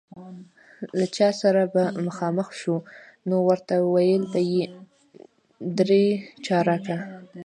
[0.97, 2.75] له چا سره به مخامخ شو،
[3.29, 4.63] نو ورته ویل به یې
[5.77, 6.05] درې
[6.45, 6.97] چارکه.